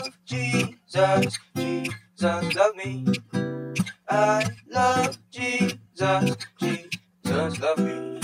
[0.00, 3.04] love Jesus, Jesus love me.
[4.08, 8.20] I love Jesus, Jesus love me.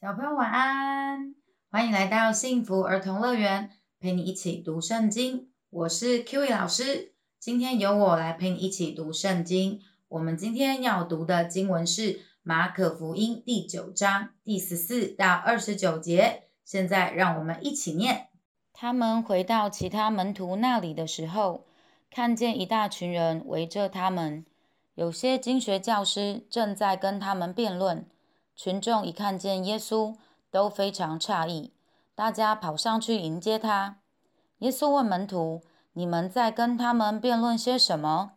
[0.00, 1.34] 小朋友晚安，
[1.70, 5.50] 欢迎来到幸福儿童乐园，陪你一起读圣经。
[5.70, 9.80] 我是 Q E 老师，今天由我来陪你一起读圣经。
[10.08, 16.42] 我们今天要读的经文是马可福音第九章第十四到二十九节。
[16.64, 18.30] 现在让我们一起念。
[18.78, 21.64] 他们回到其他门徒那里的时候，
[22.10, 24.44] 看见一大群人围着他们，
[24.96, 28.06] 有些经学教师正在跟他们辩论。
[28.54, 30.14] 群众一看见耶稣，
[30.50, 31.72] 都非常诧异，
[32.14, 33.96] 大家跑上去迎接他。
[34.58, 35.62] 耶稣问门徒
[35.94, 38.32] ：“你们在跟他们辩论些什么？”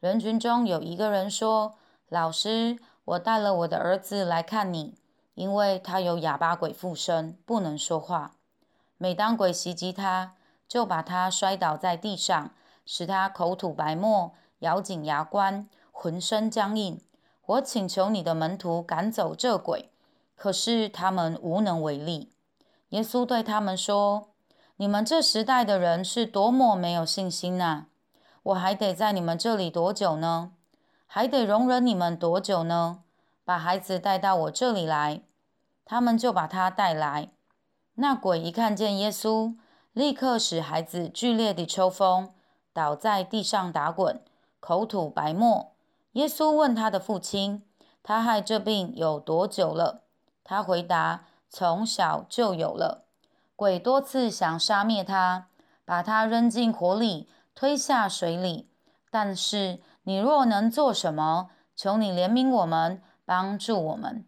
[0.00, 1.76] 人群中有一个人说
[2.10, 4.98] ：“老师，我带了我的儿子来看你，
[5.32, 8.34] 因为他有哑巴鬼附身，不能说话。”
[8.98, 10.34] 每当鬼袭击他，
[10.68, 12.50] 就把他摔倒在地上，
[12.84, 17.00] 使他口吐白沫，咬紧牙关，浑身僵硬。
[17.46, 19.90] 我请求你的门徒赶走这鬼，
[20.36, 22.32] 可是他们无能为力。
[22.90, 24.30] 耶稣对他们说
[24.76, 27.86] ：“你们这时代的人是多么没有信心呐！
[28.42, 30.52] 我还得在你们这里多久呢？
[31.06, 33.02] 还得容忍你们多久呢？
[33.44, 35.22] 把孩子带到我这里来。”
[35.86, 37.30] 他们就把他带来。
[38.00, 39.56] 那鬼一看见耶稣，
[39.92, 42.32] 立刻使孩子剧烈地抽风，
[42.72, 44.22] 倒在地上打滚，
[44.60, 45.72] 口吐白沫。
[46.12, 47.64] 耶稣问他的父亲
[48.04, 50.04] ：“他害这病有多久了？”
[50.44, 53.06] 他回答：“从小就有了。”
[53.56, 55.48] 鬼多次想杀灭他，
[55.84, 58.70] 把他扔进火里，推下水里。
[59.10, 64.24] 但是你若能做什么，求你怜悯我们，帮助我们。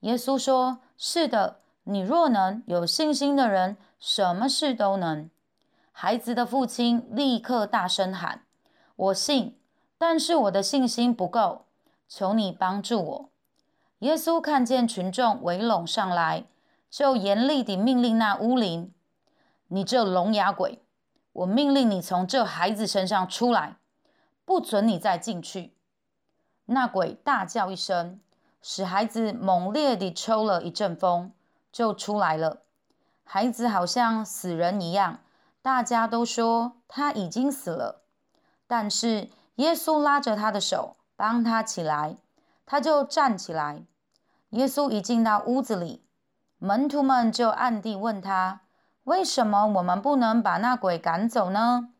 [0.00, 5.30] 耶稣说：“是的。”你若能有信心的人，什么事都能。
[5.92, 8.44] 孩子的父亲立刻大声喊
[8.96, 9.58] ：“我信，
[9.98, 11.66] 但是我的信心不够，
[12.08, 13.30] 求你帮助我。”
[14.00, 16.44] 耶稣看见群众围拢上来，
[16.88, 18.92] 就严厉地命令那巫灵
[19.68, 20.82] ：“你这聋哑鬼，
[21.32, 23.76] 我命令你从这孩子身上出来，
[24.44, 25.74] 不准你再进去。”
[26.66, 28.20] 那鬼大叫一声，
[28.62, 31.32] 使孩子猛烈地抽了一阵风。
[31.72, 32.62] 就出来了，
[33.24, 35.20] 孩子好像死人一样，
[35.62, 38.02] 大家都说他已经死了。
[38.66, 42.16] 但是耶稣拉着他的手，帮他起来，
[42.66, 43.84] 他就站起来。
[44.50, 46.04] 耶稣一进到屋子里，
[46.58, 48.62] 门徒们就暗地问他
[49.04, 51.90] ：“为什么我们不能把那鬼赶走呢？”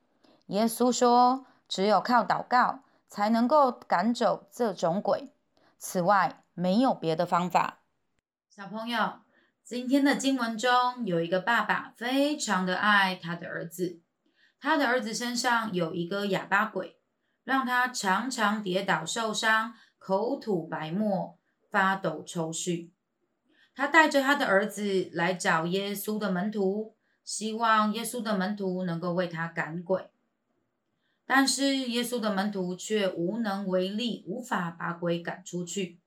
[0.47, 5.33] 耶稣说：“只有靠祷告，才能够赶走这种鬼，
[5.79, 7.79] 此外没有别的方法。”
[8.51, 9.13] 小朋友。
[9.71, 14.01] 今天的经文中有一个爸爸非常的爱他的儿子，
[14.59, 16.97] 他的儿子身上有一个哑巴鬼，
[17.45, 21.39] 让他常常跌倒受伤，口吐白沫，
[21.71, 22.91] 发抖抽搐。
[23.73, 30.11] 他带着他的儿子来找耶稣的门徒，希望耶稣的门徒能够为他赶鬼，
[31.25, 36.01] 但是耶稣的门徒却无能为力，无法把鬼赶出去。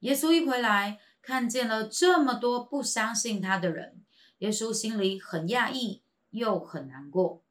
[0.00, 0.98] 耶稣一回来。
[1.26, 4.04] 看见了这么多不相信他的人，
[4.38, 7.42] 耶稣心里很讶异，又很难过。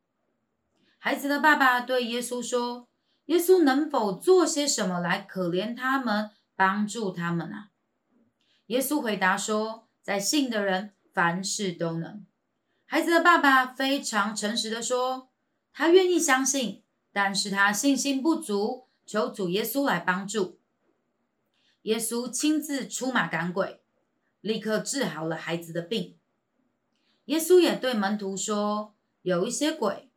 [0.98, 2.88] 孩子的爸爸对耶稣说
[3.28, 7.72] ：“耶稣能否做些什么来可怜他们，帮助他们啊？”
[8.68, 12.26] 耶稣回答说：“在信的人，凡事都能。”
[12.88, 15.28] 孩子的爸爸非常诚实的说
[15.74, 16.82] ：“他愿意相信，
[17.12, 20.60] 但是他信心不足，求主耶稣来帮助。”
[21.86, 23.80] 耶稣亲自出马赶鬼，
[24.42, 26.18] 立刻治好了孩子的病。
[27.26, 30.10] 耶稣也对门徒说：“有一些鬼，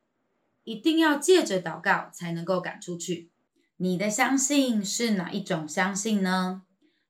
[0.65, 3.31] 一定要借着祷告才能够赶出去。
[3.77, 6.63] 你的相信是哪一种相信呢？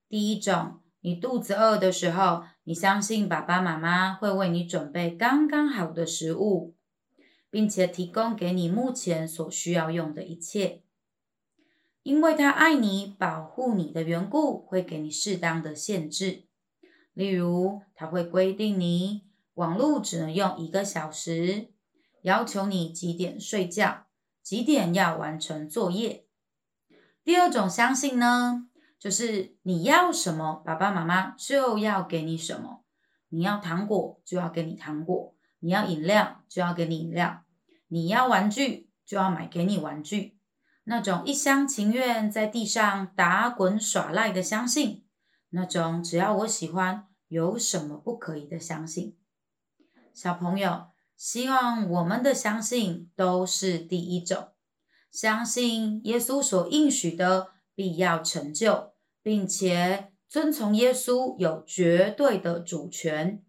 [0.08, 6.74] 第一种，你肚子饿的时候，你相信爸爸妈妈会为你准备刚刚好的食物，
[7.48, 10.82] 并且提供给你目前所需要用的一切。”
[12.02, 16.46] 因为他爱你、保护你的缘故，会给你适当的限制。
[17.12, 19.24] 例如，他会规定你
[19.54, 21.72] 网络只能用一个小时，
[22.22, 24.06] 要求你几点睡觉，
[24.42, 26.26] 几点要完成作业。
[27.24, 28.68] 第二种相信呢，
[28.98, 32.84] 就是你要什么，爸爸妈妈就要给你什么。
[33.30, 37.42] 你要糖果，就要给你糖果；你要饮料，就要给你饮料；
[37.88, 40.37] 你要玩具，就要买给你玩具。
[40.90, 45.04] 那种一厢情愿在地上打滚耍赖的相信，
[45.50, 49.14] 那种只要我喜欢有什么不可以的相信。
[50.14, 54.48] 小朋友，希望我们的相信都是第一种，
[55.12, 63.44] 相信耶稣所应许的必要成就，并且遵从耶稣有绝对的主权。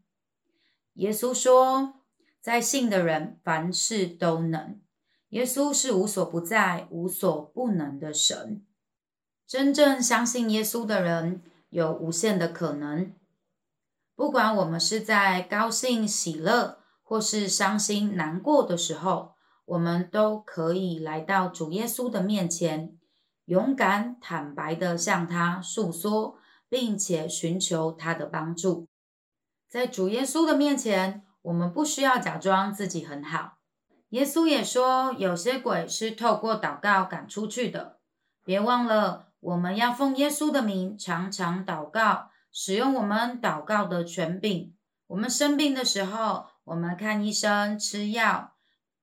[0.95, 2.01] 耶稣说，
[2.41, 4.81] 在信的人凡事都能。
[5.29, 8.65] 耶稣是无所不在、无所不能的神。
[9.45, 13.13] 真正相信耶稣的人有无限的可能。
[14.15, 19.35] 不管我们是在高兴、喜乐，或是伤心、难过的时候，
[19.65, 22.97] 我们都可以来到主耶稣的面前，
[23.45, 26.37] 勇敢、坦白的向他诉说，
[26.67, 28.87] 并且寻求他的帮助。
[29.69, 33.58] 在主耶稣的面前，我们不需要假装自己很好。
[34.09, 37.97] 耶稣也说，有些鬼是透过祷告赶出去的。
[38.43, 44.73] 别忘了，我们要奉耶稣的名常常祷告，使用我们祷告的权柄。
[45.07, 48.53] 我们生病的时候，我们看医生、吃药，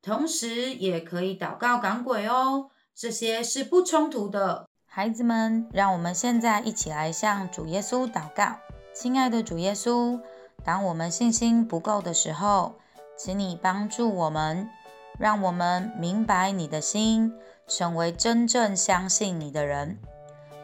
[0.03, 2.71] 同时也可以祷告赶鬼哦。
[2.93, 4.69] 这些是不冲突的。
[4.87, 8.57] 孩子们，让我们现在一起来向主耶稣祷告。
[8.93, 10.21] 亲爱的主耶稣，
[10.65, 12.81] 当我们信心不够的时候，
[13.17, 14.69] 请你帮助我们。
[15.19, 17.33] 让我们明白你的心，
[17.67, 19.99] 成为真正相信你的人。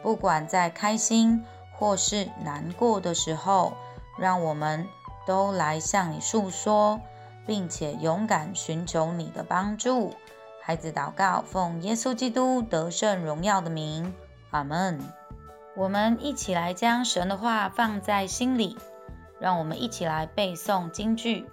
[0.01, 3.73] 不管在开心或是难过的时候，
[4.17, 4.87] 让我们
[5.25, 6.99] 都来向你诉说，
[7.45, 10.13] 并且勇敢寻求你的帮助。
[10.61, 14.13] 孩子祷告，奉耶稣基督得胜荣耀的名，
[14.51, 14.99] 阿门。
[15.75, 18.77] 我们一起来将神的话放在心里，
[19.39, 21.45] 让我们一起来背诵京剧。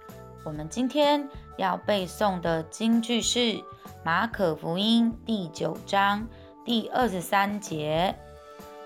[0.43, 1.29] 我们今天。
[1.57, 3.39] 要背诵的经句是
[4.03, 6.27] 《马可福音》第九章
[6.65, 8.15] 第二十三节。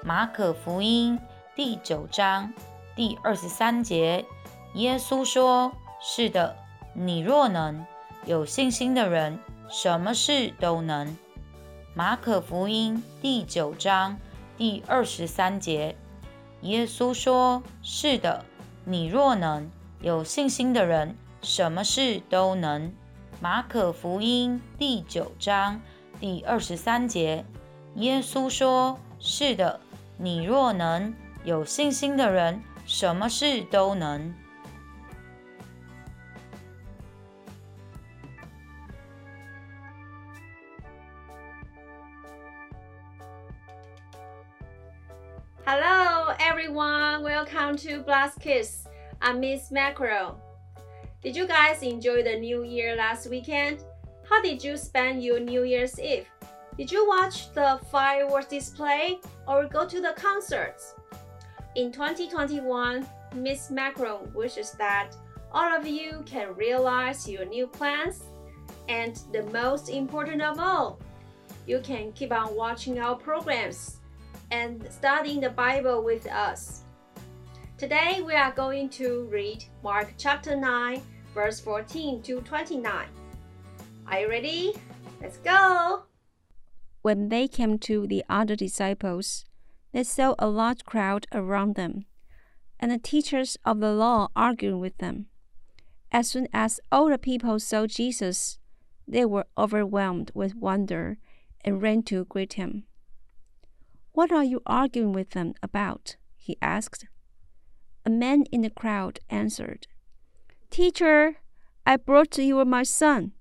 [0.04, 1.18] 马可福音
[1.56, 2.52] 第九章
[2.96, 4.26] 第二十三节，
[4.74, 5.72] 耶稣说
[6.02, 6.58] ：“是的，
[6.94, 7.86] 你若能
[8.26, 11.16] 有信心的人，什么事都能。”
[11.96, 14.18] 马可福音第九章
[14.58, 15.96] 第二十三节，
[16.62, 18.44] 耶稣说：“是的，
[18.84, 19.70] 你若能
[20.02, 22.92] 有信心的人。”什么事都能。
[23.40, 25.80] 马可福音第九章
[26.20, 27.46] 第二十三节，
[27.98, 29.80] 耶稣说：“是的，
[30.18, 31.14] 你若能
[31.44, 34.34] 有信心的人，什么事都能。”
[45.64, 47.22] Hello, everyone.
[47.22, 48.88] Welcome to Blast Kiss.
[49.20, 50.45] I'm Miss Mackerel.
[51.26, 53.84] Did you guys enjoy the New Year last weekend?
[54.30, 56.28] How did you spend your New Year's Eve?
[56.78, 60.94] Did you watch the fireworks display or go to the concerts?
[61.74, 63.72] In 2021, Ms.
[63.72, 65.16] Macron wishes that
[65.52, 68.22] all of you can realize your new plans,
[68.88, 71.00] and the most important of all,
[71.66, 73.98] you can keep on watching our programs
[74.52, 76.84] and studying the Bible with us.
[77.80, 81.02] Today we are going to read Mark chapter 9
[81.36, 83.08] verse 14 to 29.
[84.08, 84.74] Are you ready?
[85.22, 86.04] Let's go!
[87.02, 89.44] When they came to the other disciples,
[89.92, 92.06] they saw a large crowd around them,
[92.80, 95.26] and the teachers of the law arguing with them.
[96.10, 98.58] As soon as all the people saw Jesus,
[99.06, 101.18] they were overwhelmed with wonder
[101.66, 102.86] and ran to greet him.
[104.14, 106.16] What are you arguing with them about?
[106.38, 107.08] he asked.
[108.06, 109.88] A man in the crowd answered,
[110.76, 111.38] Teacher,
[111.86, 113.32] I brought to you my son,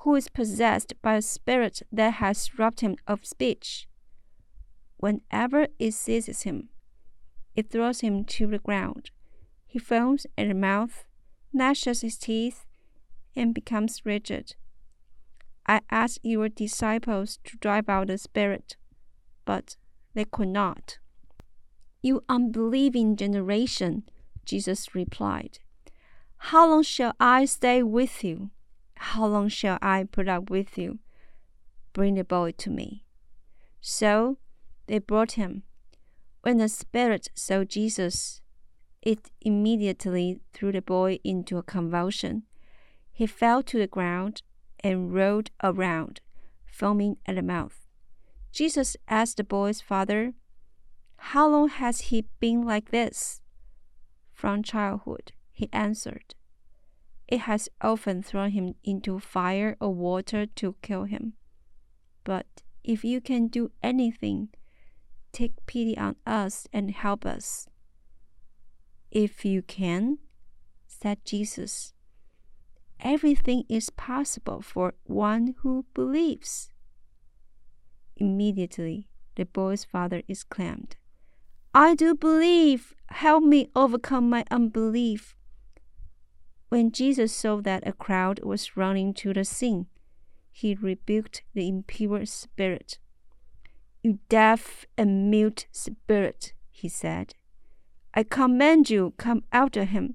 [0.00, 3.88] who is possessed by a spirit that has robbed him of speech.
[4.98, 6.68] Whenever it seizes him,
[7.54, 9.10] it throws him to the ground.
[9.66, 11.06] He foams at the mouth,
[11.50, 12.66] gnashes his teeth,
[13.34, 14.54] and becomes rigid.
[15.66, 18.76] I asked your disciples to drive out the spirit,
[19.46, 19.78] but
[20.12, 20.98] they could not.
[22.02, 24.02] You unbelieving generation,
[24.44, 25.60] Jesus replied.
[26.38, 28.50] How long shall I stay with you?
[28.96, 30.98] How long shall I put up with you?
[31.92, 33.04] Bring the boy to me.
[33.80, 34.38] So
[34.86, 35.64] they brought him.
[36.42, 38.40] When the spirit saw Jesus,
[39.02, 42.44] it immediately threw the boy into a convulsion.
[43.12, 44.42] He fell to the ground
[44.80, 46.20] and rolled around,
[46.64, 47.86] foaming at the mouth.
[48.52, 50.34] Jesus asked the boy's father,
[51.16, 53.40] How long has he been like this?
[54.32, 56.34] From childhood he answered.
[57.26, 61.32] It has often thrown him into fire or water to kill him.
[62.24, 64.50] But if you can do anything,
[65.32, 67.68] take pity on us and help us.
[69.10, 70.18] If you can,
[70.86, 71.94] said Jesus,
[73.00, 76.70] everything is possible for one who believes.
[78.18, 80.96] Immediately, the boy's father exclaimed,
[81.74, 82.94] I do believe.
[83.08, 85.34] Help me overcome my unbelief.
[86.68, 89.86] When Jesus saw that a crowd was running to the scene,
[90.50, 92.98] he rebuked the impure spirit.
[94.02, 97.34] You deaf and mute spirit, he said,
[98.14, 100.14] I command you, come out of him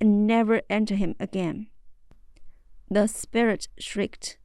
[0.00, 1.68] and never enter him again.
[2.90, 4.38] The spirit shrieked,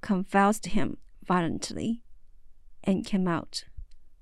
[0.00, 2.02] convulsed him violently,
[2.84, 3.64] and came out.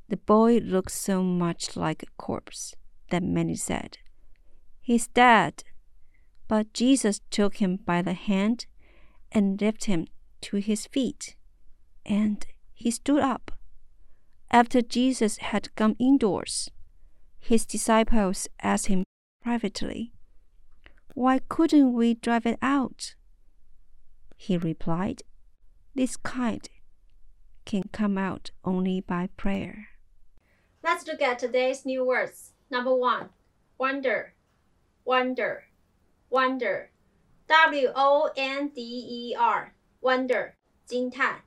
[0.09, 2.75] The boy looked so much like a corpse
[3.11, 3.99] that many said,
[4.81, 5.65] He's dead.
[6.49, 8.67] But Jesus took him by the hand
[9.31, 10.07] and lifted him
[10.41, 11.37] to his feet,
[12.07, 13.53] and he stood up.
[14.51, 16.71] After Jesus had gone indoors,
[17.39, 19.05] his disciples asked him
[19.43, 20.13] privately,
[21.15, 23.15] Why couldn't we drive it out?
[24.37, 25.23] He replied,
[25.95, 26.67] This kind
[27.67, 29.89] can come out only by prayer.
[30.83, 32.53] Let's look at today's new words.
[32.71, 33.29] Number one,
[33.77, 34.33] wonder,
[35.05, 35.68] wonder,
[36.30, 36.90] wonder.
[37.48, 40.56] W O N D E R, wonder,
[40.88, 41.42] 惊叹.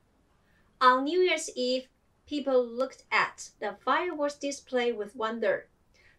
[0.80, 1.88] On New Year's Eve,
[2.26, 5.68] people looked at the fireworks display with wonder.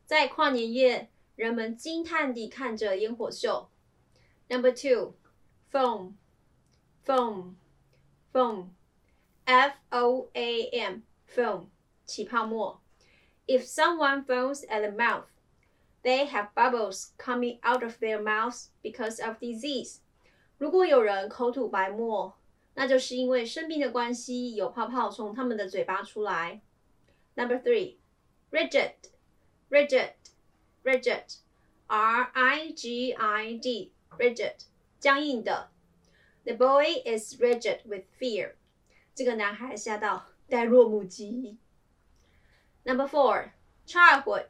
[0.06, 3.70] 在跨年夜，人们惊叹地看着烟火秀。
[4.50, 5.14] Number two,
[5.72, 6.14] foam,
[7.06, 7.56] foam,
[8.34, 8.70] foam,
[9.46, 11.68] F O A M, foam,
[12.06, 12.82] 起泡沫。
[13.48, 15.26] if someone foams at the mouth,
[16.04, 20.00] they have bubbles coming out of their mouths because of disease.
[20.58, 22.38] 如果有人口吐白沫，
[22.76, 26.62] 那就是因为生病的关系，有泡泡从他们的嘴巴出来。
[27.36, 27.98] Number three,
[28.52, 28.94] rigid,
[29.70, 30.14] rigid,
[30.84, 31.38] rigid,
[31.88, 34.62] R I G I D, rigid,
[35.00, 35.70] 僵硬的。
[36.44, 38.54] The boy is rigid with fear.
[39.14, 41.58] 这个男孩吓到呆若木鸡。
[42.84, 43.52] Number four,
[43.86, 44.48] childhood,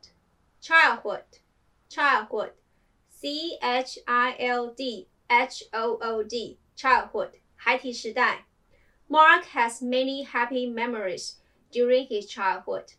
[0.61, 1.23] childhood,
[1.91, 2.51] childhood,
[3.09, 8.45] C H I L D H O O D, childhood, 孩提时代。
[9.07, 11.35] Mark has many happy memories
[11.71, 12.93] during his childhood.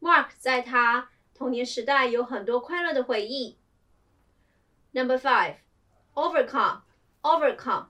[0.00, 3.58] Mark 在他童年时代有很多快乐的回忆。
[4.92, 5.56] Number five,
[6.14, 6.82] overcome,
[7.22, 7.86] overcome,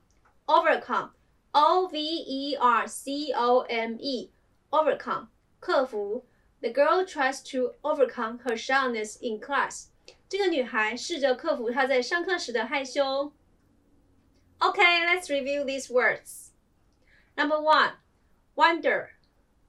[0.47, 1.11] overcome,
[1.53, 4.31] O V E R C O M E,
[4.71, 5.29] overcome,
[5.61, 6.27] 克服。
[6.63, 9.91] the girl tries to overcome her shyness in class.
[10.31, 13.33] 这个女孩试着克服她在上课时的害羞。
[14.59, 16.51] Okay, let's review these words.
[17.37, 17.97] Number one,
[18.55, 19.11] wonder,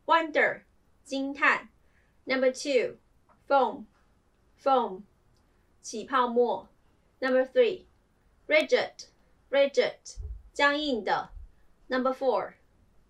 [0.05, 0.63] wonder,
[1.03, 1.69] 惊叹。
[2.25, 2.97] Number two,
[3.47, 3.85] foam,
[4.61, 5.03] foam,
[5.81, 6.69] 起泡沫。
[7.19, 7.85] Number three,
[8.47, 9.07] rigid,
[9.49, 10.17] rigid,
[10.53, 11.31] 僵硬的。
[11.87, 12.53] Number four,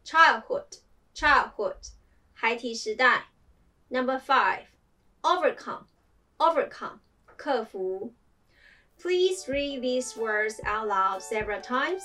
[0.03, 0.79] childhood,
[1.13, 1.91] childhood,
[2.33, 3.27] 孩提时代。
[3.89, 4.65] Number five,
[5.21, 5.85] overcome,
[6.37, 6.99] overcome,
[7.41, 8.11] 克服.
[9.01, 12.03] Please read these words out loud several times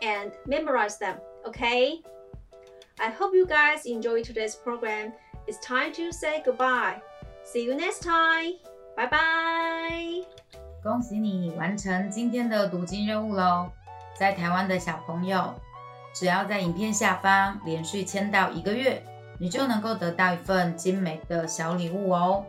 [0.00, 2.02] and memorize them, okay?
[2.98, 5.12] I hope you guys enjoyed today's program.
[5.46, 7.00] It's time to say goodbye.
[7.44, 8.58] See you next time.
[8.96, 10.24] Bye bye.
[10.82, 13.70] 恭喜你完成今天的读经任务喽！
[14.18, 15.54] 在台湾的小朋友，
[16.14, 19.02] 只要在影片下方连续签到一个月。
[19.38, 22.44] 你就能够得到一份精美的小礼物哦！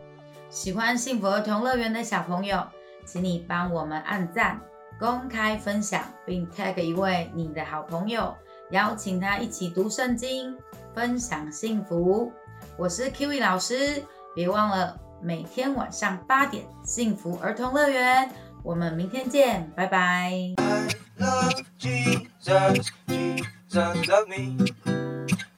[0.49, 2.65] 喜欢幸福儿童乐园的小朋友，
[3.05, 4.59] 请你帮我们按赞、
[4.99, 8.35] 公开分享，并 tag 一位你的好朋友，
[8.71, 10.57] 邀请他一起读圣经，
[10.95, 12.31] 分享幸福。
[12.77, 14.03] 我是 Kiwi 老师，
[14.33, 18.31] 别忘了每天晚上八点，幸福儿童乐园，
[18.63, 20.33] 我们明天见，拜拜。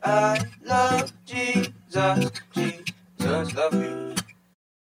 [0.04, 4.11] I love Jesus, Jesus love me.